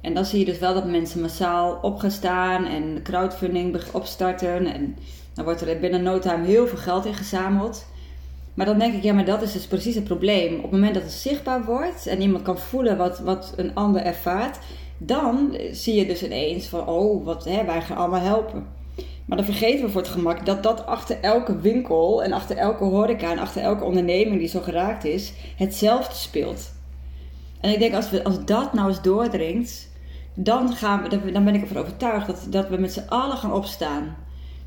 En 0.00 0.14
dan 0.14 0.24
zie 0.24 0.38
je 0.38 0.44
dus 0.44 0.58
wel 0.58 0.74
dat 0.74 0.86
mensen 0.86 1.20
massaal 1.20 1.78
op 1.82 1.98
gaan 1.98 2.10
staan 2.10 2.64
en 2.64 3.02
crowdfunding 3.02 3.80
opstarten. 3.92 4.66
En 4.66 4.96
dan 5.34 5.44
wordt 5.44 5.60
er 5.60 5.80
binnen 5.80 6.02
no 6.02 6.18
time 6.18 6.46
heel 6.46 6.66
veel 6.66 6.78
geld 6.78 7.04
ingezameld. 7.04 7.86
Maar 8.56 8.66
dan 8.66 8.78
denk 8.78 8.94
ik, 8.94 9.02
ja, 9.02 9.12
maar 9.12 9.24
dat 9.24 9.42
is 9.42 9.52
dus 9.52 9.66
precies 9.66 9.94
het 9.94 10.04
probleem. 10.04 10.54
Op 10.54 10.62
het 10.62 10.70
moment 10.70 10.94
dat 10.94 11.02
het 11.02 11.12
zichtbaar 11.12 11.64
wordt 11.64 12.06
en 12.06 12.20
iemand 12.20 12.42
kan 12.42 12.58
voelen 12.58 12.96
wat, 12.96 13.18
wat 13.18 13.52
een 13.56 13.74
ander 13.74 14.02
ervaart, 14.02 14.58
dan 14.98 15.56
zie 15.70 15.94
je 15.94 16.06
dus 16.06 16.24
ineens 16.24 16.66
van, 16.66 16.86
oh, 16.86 17.24
wat, 17.24 17.44
hè, 17.44 17.64
wij 17.64 17.82
gaan 17.82 17.96
allemaal 17.96 18.20
helpen. 18.20 18.66
Maar 19.26 19.36
dan 19.36 19.46
vergeten 19.46 19.84
we 19.84 19.90
voor 19.90 20.00
het 20.00 20.10
gemak 20.10 20.46
dat 20.46 20.62
dat 20.62 20.86
achter 20.86 21.20
elke 21.20 21.60
winkel 21.60 22.22
en 22.22 22.32
achter 22.32 22.56
elke 22.56 22.84
horeca 22.84 23.30
en 23.30 23.38
achter 23.38 23.62
elke 23.62 23.84
onderneming 23.84 24.38
die 24.38 24.48
zo 24.48 24.60
geraakt 24.60 25.04
is, 25.04 25.32
hetzelfde 25.56 26.14
speelt. 26.14 26.72
En 27.60 27.72
ik 27.72 27.78
denk, 27.78 27.94
als, 27.94 28.10
we, 28.10 28.24
als 28.24 28.44
dat 28.44 28.72
nou 28.72 28.88
eens 28.88 29.02
doordringt, 29.02 29.88
dan, 30.34 30.72
gaan 30.72 31.02
we, 31.02 31.32
dan 31.32 31.44
ben 31.44 31.54
ik 31.54 31.62
ervan 31.62 31.82
overtuigd 31.82 32.26
dat, 32.26 32.46
dat 32.50 32.68
we 32.68 32.76
met 32.76 32.92
z'n 32.92 33.08
allen 33.08 33.36
gaan 33.36 33.52
opstaan. 33.52 34.16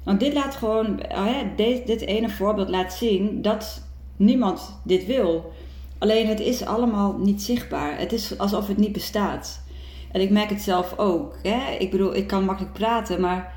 Want 0.04 0.20
dit 0.20 0.34
laat 0.34 0.56
gewoon, 0.56 1.00
oh 1.12 1.38
dit, 1.56 1.88
dit 1.88 2.02
ene 2.02 2.30
voorbeeld 2.30 2.70
laat 2.70 2.94
zien 2.94 3.42
dat 3.42 3.89
niemand 4.20 4.80
dit 4.84 5.06
wil. 5.06 5.52
Alleen 5.98 6.28
het 6.28 6.40
is 6.40 6.66
allemaal 6.66 7.18
niet 7.18 7.42
zichtbaar. 7.42 8.00
Het 8.00 8.14
is 8.14 8.38
alsof 8.38 8.68
het 8.68 8.78
niet 8.78 8.92
bestaat. 8.92 9.62
En 10.12 10.22
ik 10.22 10.30
merk 10.30 10.50
het 10.50 10.62
zelf 10.62 10.98
ook. 10.98 11.38
Hè? 11.44 11.76
Ik 11.80 11.92
bedoel, 11.92 12.16
ik 12.16 12.28
kan 12.28 12.46
makkelijk 12.46 12.74
praten, 12.74 13.22
maar 13.22 13.54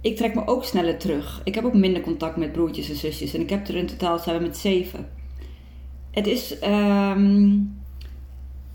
ik 0.00 0.16
trek 0.16 0.34
me 0.34 0.46
ook 0.46 0.64
sneller 0.64 0.98
terug. 0.98 1.40
Ik 1.44 1.54
heb 1.54 1.64
ook 1.64 1.74
minder 1.74 2.02
contact 2.02 2.36
met 2.36 2.52
broertjes 2.52 2.88
en 2.90 2.96
zusjes. 2.96 3.34
En 3.34 3.40
ik 3.40 3.50
heb 3.50 3.68
er 3.68 3.76
in 3.76 3.86
totaal 3.86 4.18
zijn 4.18 4.42
met 4.42 4.56
zeven. 4.56 5.08
Het 6.10 6.26
is. 6.26 6.58
Ehm, 6.58 7.58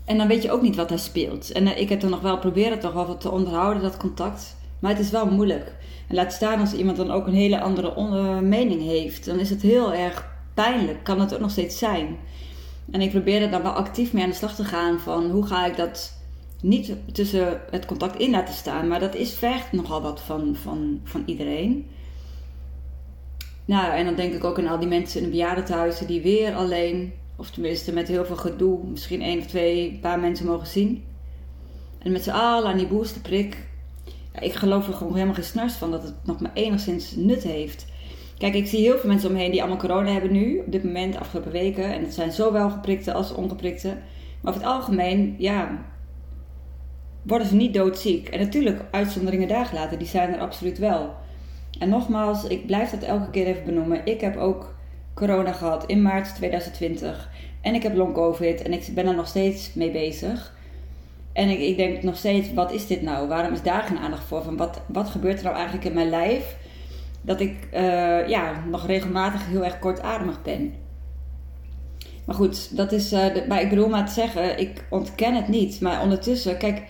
en 0.04 0.18
dan 0.18 0.26
weet 0.26 0.42
je 0.42 0.50
ook 0.50 0.62
niet 0.62 0.76
wat 0.76 0.90
er 0.90 0.98
speelt. 0.98 1.52
En 1.52 1.66
eh, 1.66 1.80
ik 1.80 1.88
heb 1.88 2.02
er 2.02 2.08
nog 2.08 2.20
wel 2.20 2.38
proberen 2.38 2.80
toch 2.80 2.92
wel 2.92 3.16
te 3.16 3.30
onderhouden, 3.30 3.82
dat 3.82 3.96
contact. 3.96 4.56
Maar 4.78 4.90
het 4.90 5.00
is 5.00 5.10
wel 5.10 5.26
moeilijk. 5.26 5.76
En 6.08 6.14
laat 6.14 6.32
staan 6.32 6.60
als 6.60 6.74
iemand 6.74 6.96
dan 6.96 7.10
ook 7.10 7.26
een 7.26 7.34
hele 7.34 7.60
andere 7.60 8.40
mening 8.40 8.82
heeft. 8.82 9.24
Dan 9.24 9.38
is 9.38 9.50
het 9.50 9.62
heel 9.62 9.94
erg 9.94 10.37
pijnlijk. 10.62 11.04
Kan 11.04 11.20
het 11.20 11.34
ook 11.34 11.40
nog 11.40 11.50
steeds 11.50 11.78
zijn. 11.78 12.16
En 12.90 13.00
ik 13.00 13.10
probeer 13.10 13.42
er 13.42 13.50
dan 13.50 13.62
wel 13.62 13.72
actief 13.72 14.12
mee 14.12 14.22
aan 14.22 14.30
de 14.30 14.36
slag 14.36 14.54
te 14.54 14.64
gaan. 14.64 15.00
Van 15.00 15.30
hoe 15.30 15.46
ga 15.46 15.66
ik 15.66 15.76
dat 15.76 16.16
niet 16.60 16.92
tussen 17.12 17.60
het 17.70 17.86
contact 17.86 18.18
in 18.20 18.30
laten 18.30 18.54
staan. 18.54 18.88
Maar 18.88 19.00
dat 19.00 19.14
is 19.14 19.32
vergt 19.34 19.72
nogal 19.72 20.02
wat 20.02 20.20
van, 20.20 20.56
van, 20.62 21.00
van 21.04 21.22
iedereen. 21.26 21.86
Nou, 23.64 23.92
en 23.92 24.04
dan 24.04 24.14
denk 24.14 24.32
ik 24.32 24.44
ook 24.44 24.58
aan 24.58 24.66
al 24.66 24.78
die 24.78 24.88
mensen 24.88 25.18
in 25.18 25.24
de 25.24 25.30
bejaardentehuizen 25.30 26.06
die 26.06 26.22
weer 26.22 26.54
alleen, 26.54 27.12
of 27.36 27.50
tenminste 27.50 27.92
met 27.92 28.08
heel 28.08 28.24
veel 28.24 28.36
gedoe, 28.36 28.86
misschien 28.86 29.22
één 29.22 29.38
of 29.38 29.46
twee, 29.46 29.98
paar 30.00 30.20
mensen 30.20 30.46
mogen 30.46 30.66
zien. 30.66 31.04
En 31.98 32.12
met 32.12 32.22
z'n 32.22 32.30
allen 32.30 32.70
aan 32.70 32.78
die 32.78 32.86
boosterprik 32.86 33.68
ik 34.40 34.54
geloof 34.54 34.86
er 34.88 34.94
gewoon 34.94 35.12
helemaal 35.12 35.34
geen 35.34 35.44
snars 35.44 35.74
van 35.74 35.90
dat 35.90 36.02
het 36.02 36.14
nog 36.24 36.40
maar 36.40 36.50
enigszins 36.54 37.16
nut 37.16 37.42
heeft. 37.42 37.86
Kijk, 38.38 38.54
ik 38.54 38.66
zie 38.66 38.80
heel 38.80 38.98
veel 38.98 39.08
mensen 39.08 39.30
omheen 39.30 39.50
die 39.50 39.60
allemaal 39.60 39.78
corona 39.78 40.10
hebben 40.12 40.32
nu, 40.32 40.58
op 40.58 40.72
dit 40.72 40.84
moment, 40.84 41.16
afgelopen 41.16 41.52
weken. 41.52 41.92
En 41.92 42.02
het 42.02 42.14
zijn 42.14 42.32
zowel 42.32 42.70
geprikte 42.70 43.12
als 43.12 43.34
ongeprikte. 43.34 43.88
Maar 44.40 44.52
over 44.52 44.66
het 44.66 44.72
algemeen, 44.72 45.34
ja, 45.38 45.84
worden 47.22 47.46
ze 47.46 47.54
niet 47.54 47.74
doodziek. 47.74 48.28
En 48.28 48.38
natuurlijk, 48.38 48.84
uitzonderingen 48.90 49.48
daar 49.48 49.66
gelaten, 49.66 49.98
die 49.98 50.08
zijn 50.08 50.34
er 50.34 50.40
absoluut 50.40 50.78
wel. 50.78 51.14
En 51.78 51.88
nogmaals, 51.88 52.44
ik 52.44 52.66
blijf 52.66 52.90
dat 52.90 53.02
elke 53.02 53.30
keer 53.30 53.46
even 53.46 53.64
benoemen. 53.64 54.00
Ik 54.04 54.20
heb 54.20 54.36
ook 54.36 54.74
corona 55.14 55.52
gehad 55.52 55.86
in 55.86 56.02
maart 56.02 56.34
2020. 56.34 57.30
En 57.60 57.74
ik 57.74 57.82
heb 57.82 57.96
long 57.96 58.14
covid 58.14 58.62
en 58.62 58.72
ik 58.72 58.88
ben 58.94 59.06
er 59.06 59.14
nog 59.14 59.28
steeds 59.28 59.74
mee 59.74 59.90
bezig. 59.90 60.56
En 61.32 61.48
ik, 61.48 61.58
ik 61.58 61.76
denk 61.76 62.02
nog 62.02 62.16
steeds, 62.16 62.54
wat 62.54 62.72
is 62.72 62.86
dit 62.86 63.02
nou? 63.02 63.28
Waarom 63.28 63.52
is 63.52 63.62
daar 63.62 63.82
geen 63.82 63.98
aandacht 63.98 64.24
voor? 64.24 64.42
Van 64.42 64.56
wat, 64.56 64.80
wat 64.86 65.08
gebeurt 65.08 65.38
er 65.38 65.44
nou 65.44 65.56
eigenlijk 65.56 65.86
in 65.86 65.94
mijn 65.94 66.08
lijf? 66.08 66.56
Dat 67.28 67.40
ik 67.40 67.68
uh, 67.74 68.28
ja, 68.28 68.64
nog 68.70 68.86
regelmatig 68.86 69.46
heel 69.46 69.64
erg 69.64 69.78
kortademig 69.78 70.42
ben. 70.42 70.74
Maar 72.24 72.34
goed, 72.34 72.76
dat 72.76 72.92
is. 72.92 73.08
De, 73.08 73.44
maar 73.48 73.60
ik 73.60 73.68
bedoel 73.68 73.88
maar 73.88 74.06
te 74.06 74.12
zeggen, 74.12 74.58
ik 74.58 74.84
ontken 74.90 75.34
het 75.34 75.48
niet. 75.48 75.80
Maar 75.80 76.02
ondertussen, 76.02 76.58
kijk, 76.58 76.82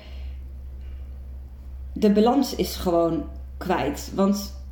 de 1.92 2.10
balans 2.10 2.54
is 2.54 2.76
gewoon 2.76 3.28
kwijt. 3.56 4.10
Want 4.14 4.62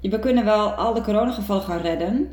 we 0.00 0.18
kunnen 0.18 0.44
wel 0.44 0.70
al 0.70 0.94
de 0.94 1.02
coronagevallen 1.02 1.62
gaan 1.62 1.80
redden. 1.80 2.30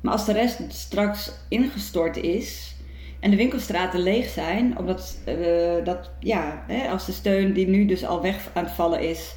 Maar 0.00 0.12
als 0.12 0.24
de 0.24 0.32
rest 0.32 0.60
straks 0.68 1.32
ingestort 1.48 2.16
is 2.16 2.76
en 3.20 3.30
de 3.30 3.36
winkelstraten 3.36 4.00
leeg 4.00 4.28
zijn, 4.28 4.78
omdat 4.78 5.18
uh, 5.28 5.84
dat, 5.84 6.10
ja, 6.20 6.64
hè, 6.66 6.88
als 6.88 7.06
de 7.06 7.12
steun 7.12 7.52
die 7.52 7.68
nu 7.68 7.86
dus 7.86 8.04
al 8.04 8.22
weg 8.22 8.50
aan 8.54 8.64
het 8.64 8.72
vallen 8.72 9.08
is, 9.08 9.34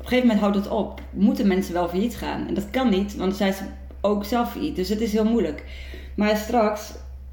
op 0.00 0.06
een 0.06 0.12
gegeven 0.12 0.26
moment 0.26 0.40
houdt 0.40 0.56
het 0.56 0.68
op. 0.68 1.00
Moeten 1.10 1.46
mensen 1.46 1.74
wel 1.74 1.88
failliet 1.88 2.16
gaan? 2.16 2.48
En 2.48 2.54
dat 2.54 2.70
kan 2.70 2.88
niet, 2.88 3.16
want 3.16 3.28
dan 3.28 3.38
zijn 3.38 3.52
ze 3.52 3.64
ook 4.00 4.24
zelf 4.24 4.50
failliet. 4.50 4.76
Dus 4.76 4.88
het 4.88 5.00
is 5.00 5.12
heel 5.12 5.24
moeilijk. 5.24 5.64
Maar 6.16 6.36
straks, 6.36 6.92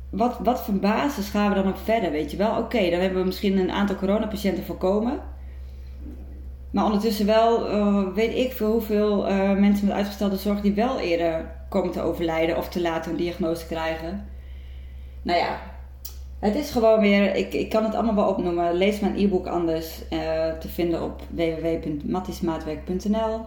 wat, 0.09 0.39
wat 0.43 0.61
voor 0.61 0.73
basis 0.73 1.29
gaan 1.29 1.49
we 1.49 1.55
dan 1.55 1.67
ook 1.67 1.77
verder? 1.77 2.11
Weet 2.11 2.31
je 2.31 2.37
wel, 2.37 2.57
oké, 2.57 2.89
dan 2.89 2.99
hebben 2.99 3.19
we 3.19 3.25
misschien 3.25 3.57
een 3.57 3.71
aantal 3.71 3.95
coronapatiënten 3.95 4.63
voorkomen. 4.63 5.19
Maar 6.71 6.85
ondertussen 6.85 7.25
wel 7.25 7.71
uh, 7.71 8.13
weet 8.13 8.35
ik 8.35 8.51
veel 8.51 8.71
hoeveel 8.71 9.29
uh, 9.29 9.53
mensen 9.53 9.87
met 9.87 9.95
uitgestelde 9.95 10.37
zorg 10.37 10.61
die 10.61 10.73
wel 10.73 10.99
eerder 10.99 11.51
komen 11.69 11.91
te 11.91 12.01
overlijden 12.01 12.57
of 12.57 12.69
te 12.69 12.81
laat 12.81 13.05
een 13.05 13.15
diagnose 13.15 13.67
krijgen. 13.67 14.27
Nou 15.21 15.39
ja, 15.39 15.59
het 16.39 16.55
is 16.55 16.69
gewoon 16.69 16.99
weer, 16.99 17.35
ik, 17.35 17.53
ik 17.53 17.69
kan 17.69 17.83
het 17.83 17.93
allemaal 17.93 18.15
wel 18.15 18.29
opnoemen. 18.29 18.73
Lees 18.73 18.99
mijn 18.99 19.17
e-book 19.17 19.47
anders 19.47 20.01
uh, 20.09 20.19
te 20.51 20.67
vinden 20.67 21.03
op 21.03 21.21
www.mattismaatwerk.nl. 21.29 23.45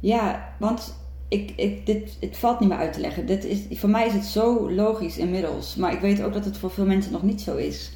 Ja, 0.00 0.54
want 0.58 0.94
ik, 1.28 1.52
ik, 1.56 1.86
dit, 1.86 2.16
het 2.20 2.36
valt 2.36 2.60
niet 2.60 2.68
meer 2.68 2.78
uit 2.78 2.92
te 2.92 3.00
leggen. 3.00 3.26
Dit 3.26 3.44
is, 3.44 3.58
voor 3.70 3.88
mij 3.88 4.06
is 4.06 4.12
het 4.12 4.24
zo 4.24 4.70
logisch 4.70 5.18
inmiddels. 5.18 5.76
Maar 5.76 5.92
ik 5.92 6.00
weet 6.00 6.22
ook 6.22 6.32
dat 6.32 6.44
het 6.44 6.58
voor 6.58 6.70
veel 6.70 6.86
mensen 6.86 7.12
nog 7.12 7.22
niet 7.22 7.40
zo 7.40 7.56
is. 7.56 7.92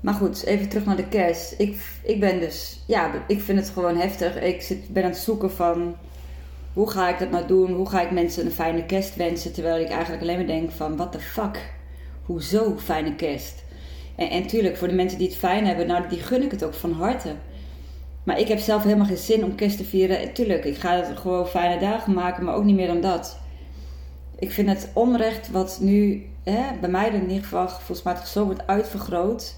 Maar 0.00 0.14
goed, 0.14 0.44
even 0.44 0.68
terug 0.68 0.84
naar 0.84 0.96
de 0.96 1.08
kerst. 1.08 1.54
Ik, 1.58 1.76
ik 2.02 2.20
ben 2.20 2.40
dus, 2.40 2.82
ja, 2.86 3.10
ik 3.26 3.40
vind 3.40 3.58
het 3.58 3.68
gewoon 3.68 3.96
heftig. 3.96 4.40
Ik 4.40 4.62
zit, 4.62 4.88
ben 4.88 5.04
aan 5.04 5.10
het 5.10 5.18
zoeken 5.18 5.50
van 5.50 5.94
hoe 6.72 6.90
ga 6.90 7.08
ik 7.08 7.18
dat 7.18 7.30
nou 7.30 7.46
doen? 7.46 7.72
Hoe 7.72 7.88
ga 7.88 8.00
ik 8.00 8.10
mensen 8.10 8.44
een 8.44 8.52
fijne 8.52 8.86
kerst 8.86 9.16
wensen? 9.16 9.52
Terwijl 9.52 9.84
ik 9.84 9.90
eigenlijk 9.90 10.22
alleen 10.22 10.36
maar 10.36 10.46
denk 10.46 10.70
van, 10.70 10.96
what 10.96 11.12
the 11.12 11.20
fuck? 11.20 11.80
Hoezo 12.22 12.76
fijne 12.78 13.14
kerst? 13.14 13.64
En, 14.16 14.30
en 14.30 14.46
tuurlijk, 14.46 14.76
voor 14.76 14.88
de 14.88 14.94
mensen 14.94 15.18
die 15.18 15.28
het 15.28 15.36
fijn 15.36 15.66
hebben, 15.66 15.86
nou, 15.86 16.08
die 16.08 16.18
gun 16.18 16.42
ik 16.42 16.50
het 16.50 16.64
ook 16.64 16.74
van 16.74 16.92
harte. 16.92 17.34
Maar 18.22 18.38
ik 18.38 18.48
heb 18.48 18.58
zelf 18.58 18.82
helemaal 18.82 19.06
geen 19.06 19.16
zin 19.16 19.44
om 19.44 19.54
kerst 19.54 19.76
te 19.76 19.84
vieren. 19.84 20.32
Tuurlijk, 20.32 20.64
ik 20.64 20.76
ga 20.76 20.96
het 20.96 21.18
gewoon 21.18 21.46
fijne 21.46 21.80
dagen 21.80 22.12
maken, 22.12 22.44
maar 22.44 22.54
ook 22.54 22.64
niet 22.64 22.76
meer 22.76 22.86
dan 22.86 23.00
dat. 23.00 23.38
Ik 24.38 24.50
vind 24.50 24.68
het 24.68 24.90
onrecht 24.94 25.50
wat 25.50 25.78
nu, 25.80 26.26
hè, 26.42 26.62
bij 26.80 26.90
mij 26.90 27.08
in 27.08 27.28
ieder 27.28 27.42
geval, 27.42 27.68
volgens 27.68 28.32
zo 28.32 28.44
wordt 28.44 28.66
uitvergroot 28.66 29.54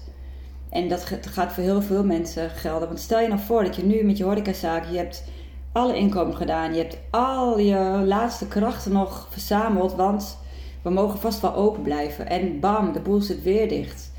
en 0.69 0.87
dat 0.87 1.05
gaat 1.21 1.53
voor 1.53 1.63
heel 1.63 1.81
veel 1.81 2.03
mensen 2.03 2.49
gelden. 2.49 2.87
Want 2.87 2.99
stel 2.99 3.19
je 3.19 3.27
nou 3.27 3.39
voor 3.39 3.63
dat 3.63 3.75
je 3.75 3.83
nu 3.83 4.03
met 4.03 4.17
je 4.17 4.23
horecazaak, 4.23 4.85
je 4.91 4.97
hebt 4.97 5.23
alle 5.71 5.97
inkomen 5.97 6.35
gedaan. 6.35 6.73
Je 6.73 6.81
hebt 6.81 6.97
al 7.09 7.59
je 7.59 8.03
laatste 8.05 8.47
krachten 8.47 8.91
nog 8.91 9.27
verzameld, 9.29 9.93
want 9.93 10.37
we 10.85 10.91
mogen 10.91 11.19
vast 11.19 11.41
wel 11.41 11.55
open 11.55 11.81
blijven. 11.81 12.27
En 12.27 12.59
bam, 12.59 12.93
de 12.93 12.99
boel 12.99 13.21
zit 13.21 13.43
weer 13.43 13.69
dicht. 13.69 14.11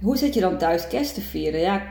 Hoe 0.00 0.16
zit 0.16 0.34
je 0.34 0.40
dan 0.40 0.58
thuis 0.58 0.86
kerst 0.86 1.14
te 1.14 1.20
vieren? 1.20 1.60
Ja, 1.60 1.82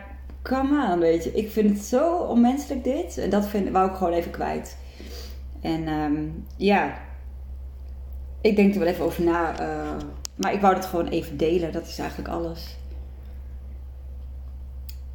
come 0.42 0.92
on, 0.94 1.00
weet 1.00 1.24
je. 1.24 1.32
Ik 1.32 1.52
vind 1.52 1.70
het 1.70 1.86
zo 1.86 2.18
onmenselijk 2.18 2.84
dit. 2.84 3.18
En 3.18 3.30
dat 3.30 3.48
vind, 3.48 3.70
wou 3.70 3.90
ik 3.90 3.96
gewoon 3.96 4.14
even 4.14 4.32
kwijt. 4.32 4.78
En 5.62 5.88
um, 5.88 6.46
ja, 6.58 6.98
ik 8.42 8.56
denk 8.56 8.74
er 8.74 8.80
wel 8.80 8.88
even 8.88 9.06
over 9.06 9.24
na. 9.24 9.62
Uh, 9.62 9.96
maar 10.36 10.54
ik 10.54 10.62
wou 10.62 10.76
het 10.76 10.86
gewoon 10.86 11.08
even 11.08 11.38
delen. 11.38 11.72
Dat 11.72 11.88
is 11.88 12.00
eigenlijk 12.00 12.30
alles. 12.30 12.78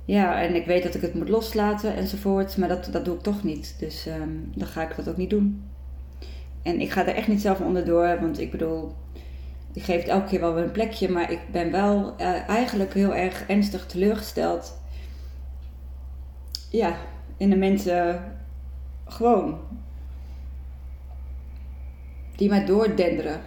Ja, 0.05 0.43
en 0.43 0.55
ik 0.55 0.67
weet 0.67 0.83
dat 0.83 0.95
ik 0.95 1.00
het 1.00 1.15
moet 1.15 1.29
loslaten 1.29 1.97
enzovoort, 1.97 2.57
maar 2.57 2.69
dat, 2.69 2.89
dat 2.93 3.05
doe 3.05 3.15
ik 3.15 3.23
toch 3.23 3.45
niet. 3.45 3.75
Dus 3.79 4.07
um, 4.07 4.53
dan 4.55 4.69
ga 4.69 4.83
ik 4.83 4.97
dat 4.97 5.09
ook 5.09 5.17
niet 5.17 5.31
doen. 5.31 5.62
En 6.62 6.81
ik 6.81 6.90
ga 6.90 7.07
er 7.07 7.14
echt 7.14 7.29
niet 7.29 7.40
zelf 7.40 7.61
onderdoor, 7.61 8.21
want 8.21 8.40
ik 8.40 8.50
bedoel, 8.50 8.95
ik 9.73 9.83
geef 9.83 10.00
het 10.00 10.09
elke 10.09 10.29
keer 10.29 10.40
wel 10.40 10.55
weer 10.55 10.64
een 10.64 10.71
plekje, 10.71 11.09
maar 11.09 11.31
ik 11.31 11.40
ben 11.50 11.71
wel 11.71 12.14
uh, 12.21 12.49
eigenlijk 12.49 12.95
heel 12.95 13.14
erg 13.14 13.47
ernstig 13.47 13.87
teleurgesteld. 13.87 14.79
Ja, 16.71 16.97
in 17.37 17.50
de 17.50 17.57
mensen 17.57 18.25
gewoon. 19.05 19.61
Die 22.37 22.49
mij 22.49 22.64
doordenderen. 22.64 23.40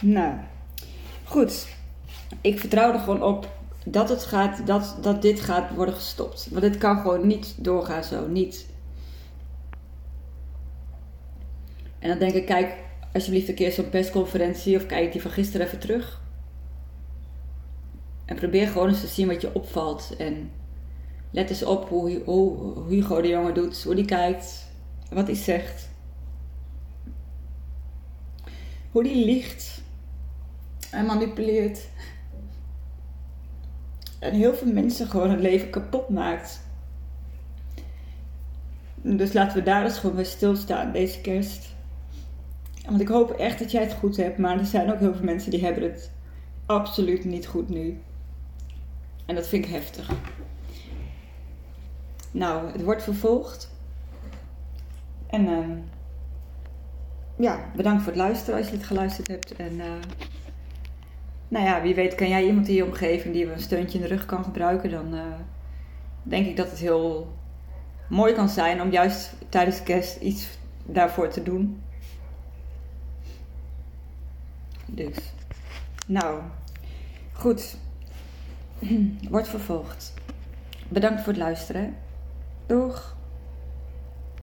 Nou, 0.00 0.34
goed. 1.24 1.68
Ik 2.40 2.60
vertrouw 2.60 2.92
er 2.92 2.98
gewoon 2.98 3.22
op 3.22 3.48
dat, 3.88 4.08
het 4.08 4.24
gaat, 4.24 4.66
dat, 4.66 4.96
dat 5.00 5.22
dit 5.22 5.40
gaat 5.40 5.74
worden 5.74 5.94
gestopt. 5.94 6.48
Want 6.50 6.62
dit 6.62 6.78
kan 6.78 7.00
gewoon 7.00 7.26
niet 7.26 7.54
doorgaan 7.64 8.04
zo. 8.04 8.28
Niet. 8.28 8.66
En 11.98 12.08
dan 12.08 12.18
denk 12.18 12.32
ik, 12.32 12.46
kijk 12.46 12.74
alsjeblieft 13.12 13.48
een 13.48 13.54
keer 13.54 13.72
zo'n 13.72 13.88
persconferentie 13.88 14.76
of 14.76 14.86
kijk 14.86 15.12
die 15.12 15.22
van 15.22 15.30
gisteren 15.30 15.66
even 15.66 15.78
terug. 15.78 16.20
En 18.24 18.36
probeer 18.36 18.68
gewoon 18.68 18.88
eens 18.88 19.00
te 19.00 19.06
zien 19.06 19.28
wat 19.28 19.40
je 19.40 19.54
opvalt. 19.54 20.14
En 20.18 20.50
let 21.30 21.50
eens 21.50 21.64
op 21.64 21.88
hoe, 21.88 22.22
hoe 22.24 22.72
Hugo 22.88 23.20
de 23.20 23.28
jongen 23.28 23.54
doet, 23.54 23.82
hoe 23.82 23.94
die 23.94 24.04
kijkt, 24.04 24.66
wat 25.10 25.26
hij 25.26 25.36
zegt. 25.36 25.88
Hoe 28.90 29.02
die 29.02 29.24
liegt 29.24 29.82
en 30.90 31.06
manipuleert. 31.06 31.88
En 34.26 34.34
heel 34.34 34.54
veel 34.54 34.72
mensen 34.72 35.06
gewoon 35.06 35.30
het 35.30 35.40
leven 35.40 35.70
kapot 35.70 36.08
maakt. 36.08 36.60
Dus 38.94 39.32
laten 39.32 39.58
we 39.58 39.62
daar 39.62 39.84
eens 39.84 39.98
gewoon 39.98 40.16
bij 40.16 40.24
stilstaan 40.24 40.92
deze 40.92 41.20
kerst. 41.20 41.74
Want 42.88 43.00
ik 43.00 43.08
hoop 43.08 43.30
echt 43.30 43.58
dat 43.58 43.70
jij 43.70 43.82
het 43.82 43.92
goed 43.92 44.16
hebt, 44.16 44.38
maar 44.38 44.58
er 44.58 44.66
zijn 44.66 44.92
ook 44.92 44.98
heel 44.98 45.14
veel 45.14 45.24
mensen 45.24 45.50
die 45.50 45.64
hebben 45.64 45.82
het 45.82 46.10
absoluut 46.66 47.24
niet 47.24 47.46
goed 47.46 47.68
nu. 47.68 48.00
En 49.26 49.34
dat 49.34 49.46
vind 49.46 49.64
ik 49.64 49.70
heftig. 49.70 50.10
Nou, 52.30 52.72
het 52.72 52.82
wordt 52.82 53.02
vervolgd. 53.02 53.70
En 55.26 55.46
uh, 55.46 55.68
ja, 57.36 57.70
bedankt 57.76 58.02
voor 58.02 58.12
het 58.12 58.20
luisteren 58.20 58.58
als 58.58 58.68
je 58.68 58.76
het 58.76 58.86
geluisterd 58.86 59.28
hebt. 59.28 59.56
En 59.56 59.72
uh, 59.72 59.84
nou 61.48 61.64
ja, 61.64 61.82
wie 61.82 61.94
weet 61.94 62.14
kan 62.14 62.28
jij 62.28 62.46
iemand 62.46 62.68
in 62.68 62.74
je 62.74 62.84
omgeving 62.84 63.34
die 63.34 63.52
een 63.52 63.60
steuntje 63.60 63.98
in 63.98 64.04
de 64.04 64.10
rug 64.10 64.26
kan 64.26 64.44
gebruiken, 64.44 64.90
dan 64.90 65.14
uh, 65.14 65.22
denk 66.22 66.46
ik 66.46 66.56
dat 66.56 66.70
het 66.70 66.78
heel 66.78 67.34
mooi 68.08 68.32
kan 68.32 68.48
zijn 68.48 68.82
om 68.82 68.90
juist 68.90 69.34
tijdens 69.48 69.82
kerst 69.82 70.20
iets 70.20 70.48
daarvoor 70.84 71.28
te 71.28 71.42
doen. 71.42 71.82
Dus, 74.86 75.16
nou, 76.06 76.40
goed. 77.32 77.76
Wordt 79.30 79.48
vervolgd. 79.48 80.14
Bedankt 80.88 81.22
voor 81.22 81.32
het 81.32 81.42
luisteren. 81.42 81.96
Doeg! 82.66 83.15